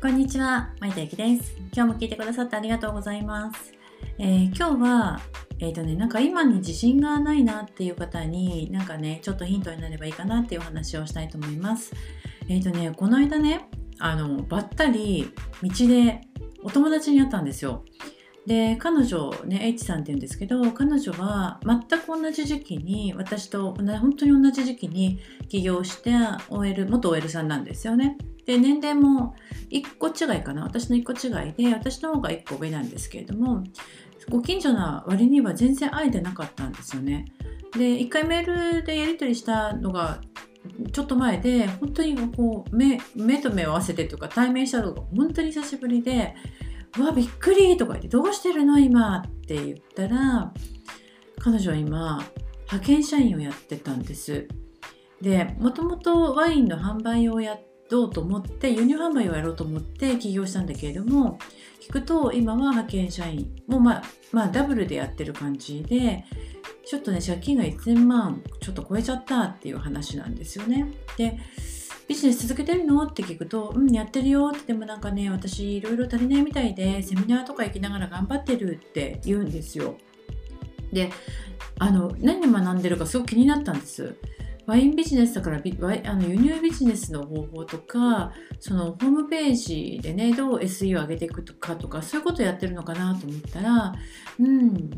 [0.00, 1.56] こんにちは、まいたゆきです。
[1.74, 3.72] 今日も聞いてくださってありがとうございます。
[4.16, 5.20] えー、今日は、
[5.58, 11.92] えっ、ー、とね、なんか今に自信がないなっていう方に、なんかね、ちょっとヒントになればいいかなっていうお話をしたいと思います。
[12.48, 15.32] えっ、ー、とね、この間ね、あの、ばったり
[15.64, 16.20] 道で
[16.62, 17.84] お友達に会ったんですよ。
[18.46, 25.20] で彼女ね H さんって言うんですけど彼女は全く同じ時期に私と本当に同じ時期に
[25.50, 26.12] 起業して
[26.48, 28.16] OL 元 OL さんなんですよね。
[28.48, 29.34] で年齢も
[29.70, 30.62] 1個違いかな。
[30.62, 33.62] 私の1個違いで私の方が1個上なんですけれども
[34.30, 37.26] ご近所な割には全然会えてなかったんですよね。
[37.72, 40.22] で1回メールでやり取りしたのが
[40.92, 46.34] ちょっと前で本当にこう目目と目を合わせてとか対面したのが本当に久しぶりで
[46.98, 49.18] うわびっくりとか言ってどうしてるの今？
[49.18, 50.54] って言ったら
[51.38, 52.24] 彼女は今
[52.64, 54.48] 派遣社員をやってたんです。
[55.20, 57.58] でもともとワインの販売をや
[57.90, 61.38] ろうと思って輸入販売をやろうと思って起業したんだけれども
[61.80, 66.24] 聞くと今は派遣社員もまあまあダブルでやってる感じで
[66.86, 71.38] ちょっとね借金が1000万ちょっと超えちゃったっていう話なんですよねで
[72.08, 73.02] ビジネス続けてるの？
[73.02, 79.98] って聞くと、うん、やってるよって、でもなんかね、私いろいろ足りないみたいで、セミナーとか行きながら頑張ってるって言うんですよ。
[80.90, 81.10] で、
[81.78, 84.14] あの、何を学んでるかすごく気になったんです。
[84.68, 85.60] ワインビジネスだからあ
[86.14, 93.94] の輸入ビジネスの方法とかそのホームページでねどう SE を上げていくとかとかそういうことをやってるのかなと思ったら
[94.38, 94.90] うん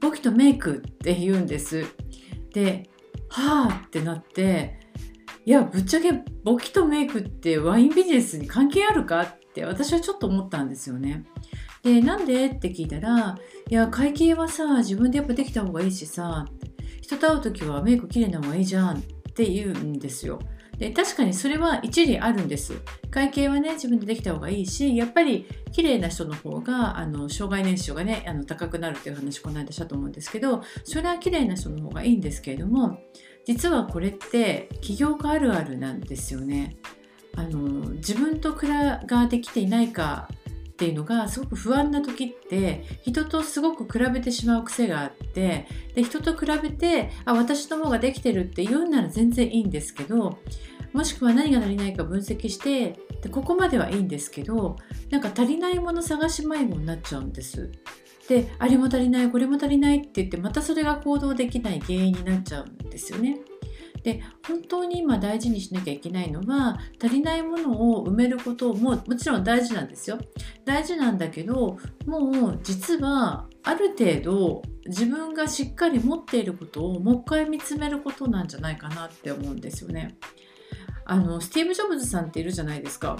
[0.00, 1.84] 簿記とメイクって言うんです
[2.54, 2.88] で
[3.28, 4.80] はあってなって
[5.44, 11.26] いやぶっちゃけ簿記とメイクってワインビジネスに関係あるかって私はちょっと思ったんですよね。
[11.82, 12.46] でなんで？
[12.46, 13.36] って聞いたら
[13.68, 16.46] いや会計はさ自分でやっぱできた方がいいしさ
[17.02, 19.02] 人と会う時はメイク綺麗な方がいいじゃんっ
[19.34, 20.40] て言うんですよ。
[20.78, 22.74] で確かにそれは一理あるんです。
[23.10, 32.98] 会計はね自分でできた方がいいしやっぱり綺麗な人の方があの障害年収がねあの高くなるっていう話この間したと思うんですけどそれは綺麗な人の方がいいんですけれども
[33.44, 36.76] 実はこれって起業家あるあるなんですよね。
[37.34, 40.28] あの自分と比ができていないか
[40.70, 50.38] っていうのがすごく不安な時って人とすごく比べてしまう癖があってで人と比べてあ私の方ができてるって言うんなら全然いいんですけど
[50.92, 54.76] もしくは何が足りないか分析してでここまではいいんですけど
[55.10, 57.70] なんか足りないもの探し迷子になっちゃうんです。
[58.28, 63.38] であれも足りないこれも足りないって言ってまたそれが行動できない原因になっちゃうんですよね。
[64.02, 70.18] で本当に今大事にしなきゃいけないのは足りないものを埋めることももちろん大事なんですよ。
[70.64, 80.16] 大事なんだけどもう実はある程度自分がしっかり持っていることをもう一回見つめることなんじゃないかなって思うんですよね。
[81.04, 83.16] あのスティーブ・ジョブズさんっているじゃないですか。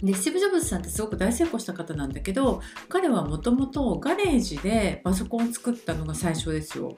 [0.00, 6.96] でスティーブ・ジョブズさんってすごく大成功した方なんだけど彼はもともとガレージでパソコンを作ったのが最初ですよ。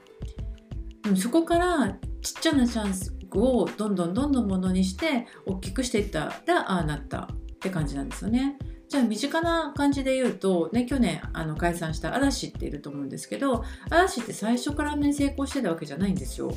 [1.17, 8.57] そこからちっちゃなチャンスをどんどんどんどんものにして大きくしていったらああなったって感じなんですよね。
[8.89, 16.53] じゃあ身近な感じで言うと、ね、去年あの解散した嵐っていると思うんですけど嵐って最初からね成功してたわけじゃないんですよ。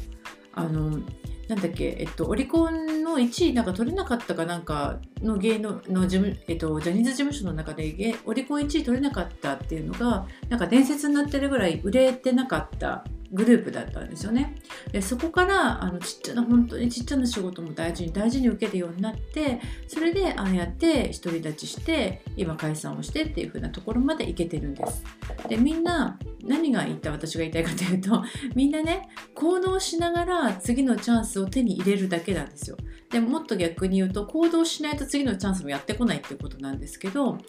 [0.53, 0.99] あの
[1.47, 14.55] なんだっけ、えっと、オリコンの1位なんか取れなかったかなんかの芸能の事務、えっと、ジャニーズ事務所の中でオリコン1位取れなかったっていうのがなんか伝説になってるぐらい売れてなかったグループだったんですよね。
[14.91, 25.03] でそこからあのちっちゃな本当にちっちゃな仕事も大事に大事に受けるようになってそれでああやって独り立ちして今解散をしてっていう風なところまでいけてるんです。
[25.49, 28.23] でみんな何が言いた私が言いたいかというと
[28.55, 32.77] みんなね行動しながら次のチャンスを手に入れるだけなんですよ。
[33.09, 37.39] でもっと逆に言うと行動しないと次のチャンスもやってこないっていうことなんですけど、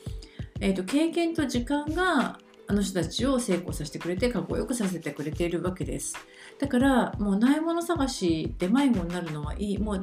[0.61, 6.17] えーと経験と時間があの人たちを成功させてくれてかっこよくさせてくれているわけです。
[6.59, 10.03] だからもうないもの探しで迷子になるのはいいもうも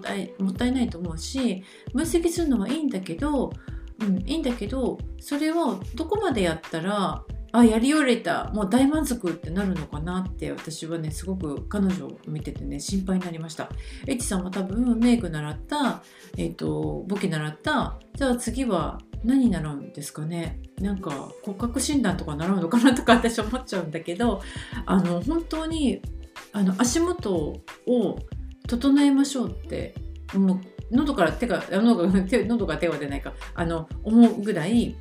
[0.49, 1.63] ったいないと思うし
[1.93, 3.51] 分析するのはいいんだけど、
[3.99, 8.49] うん、いいんだけどそれをどこまでやったらあやり終えた。
[8.53, 13.69] もう大満足ってなるのかなって私はねすごく彼女を見ててね心配になりました。
[14.07, 16.01] エッチさんは多分メイク習った
[16.37, 17.99] えっ、ー、と簿記習った。
[18.15, 20.59] じゃあ次は何習うんですかね？
[20.79, 21.11] なんか
[21.43, 24.41] 骨格診断とか習うのかなとか私思っちゃうんだけど
[24.85, 26.01] あの本当に
[26.53, 28.19] あの足元を
[28.67, 29.93] 整えましょうって
[30.33, 30.61] もう
[30.91, 33.33] 喉から手が喉が手 喉が手は出ないか。
[33.55, 34.95] あの思うぐらい、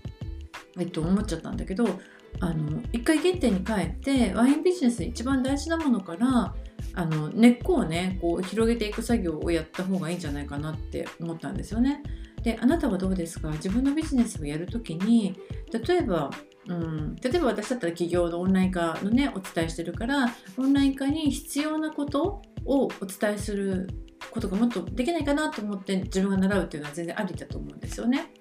[0.79, 2.01] えっと、思っちゃったんだけど
[2.39, 6.55] あの一回原点に帰ってワインビジネスで一番大事なものから
[6.95, 12.03] あの根っこをねこう広げていく作業をやった方がいいんじゃないかなって思ったんですよね。
[12.43, 13.51] であなたはどうですか？
[13.51, 15.39] 自分のビジネスをやるときに
[15.73, 16.31] 例えば
[16.67, 23.89] うん、例えば私だったら企業のオンライン化のねお伝えしてるからオンライン化に必要なことをお伝えする
[24.31, 28.33] ことがもっとできないかなと思って自分が習うっていうのは全然ありだと思うんですよね。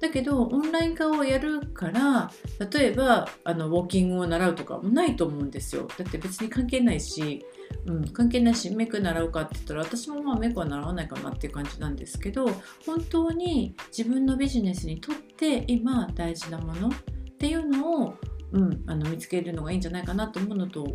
[0.00, 2.30] だけどオンライン化をやるから
[2.70, 5.88] 例えばあのウォーキングを習うとかもないと思うんですよ。
[5.96, 7.44] だって別に関係ないし、
[7.86, 12.46] うん、関係ないしメイク習うかって言ったら私もまあメイクは習わないかなっていう感じなんですけど
[12.84, 16.92] 本当に自分のビジネスにとって今大事なものっ
[17.38, 18.14] ていうのを、
[18.52, 20.86] うん、あの見つけるのがいいんじゃないかなと思うのと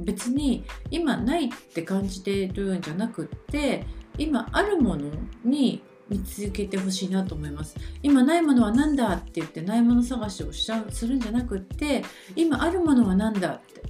[0.00, 3.84] 別に今ないって感じてるんじゃなくって
[4.16, 5.10] 今あるもの
[5.44, 7.76] に見つけてほしいなと思います。
[8.02, 12.04] 今ないものは何だって言ってないもの探しをしちゃうするんじゃなくって
[12.34, 13.82] 今あるものは何だって。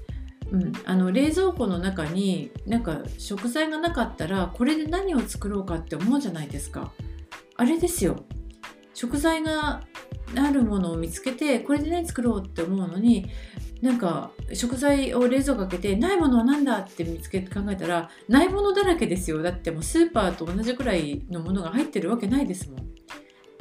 [0.50, 6.93] うん、あの冷蔵庫の中になんか食材がなかったらこれで何を作ろうかって思うじゃないですか。
[7.56, 8.25] あれですよ。
[8.94, 9.82] 食材が
[10.37, 13.26] あるものを見つけてこれで何作ろうって思うのに
[13.80, 19.42] なんか食材を冷蔵庫開けてないものは何だって見つけて考えたらないものだらけですよ。
[19.42, 22.88] だってもうスーパーと同じくらいのものが入ってるわけないですもん。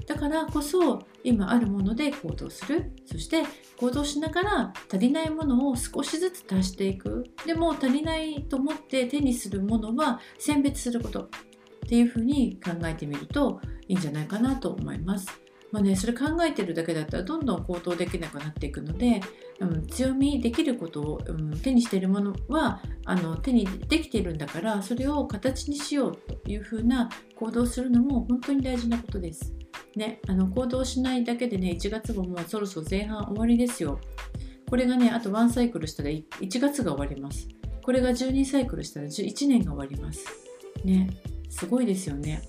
[0.08, 2.92] だからこそ今あるもので行動する。
[3.06, 3.44] そして
[3.78, 7.26] 行動しながら足りないものを少しずつ足していく。
[7.46, 11.30] でも足りないと思って手にするものは選別することっ
[11.88, 15.47] ていうふうに考えてみるといいんじゃないかなと思います。
[15.72, 19.22] まあね、それ考えてるだけだったらどんどん行動できなくなっていくので、
[19.60, 29.54] うん、強みできることを、うん、手にしているものはあの手にできているんだからそれを形にしようというふうな行動するのも本当に大事なことです。
[29.96, 34.00] ね、あの行動しないだけでね1月ももうそろそろ前半終わりですよ。
[34.70, 36.26] これがねあと1サイクルしたら1
[36.60, 37.48] 月が終わります。
[37.84, 40.26] これが12サイクルしたら1年が終わります。
[40.84, 41.10] ね、
[41.50, 42.42] すごいですよね。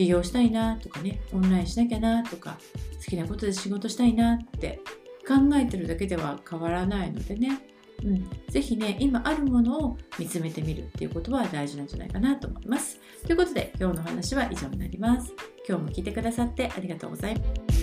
[0.00, 2.56] 起業したいなとかねオンラインしなきゃなとか
[3.04, 4.80] 好きなことで仕事したいなって
[5.28, 7.60] 考えてるだけでは変わらないのでね、
[8.02, 12.98] うん、是非ね今あるものを見つめてみるっていうことは大事なんじゃないかなと思います。
[13.26, 15.34] ということで今日の話は以上になります。
[15.68, 17.79] 今日も聞いてくださってありがとうございます。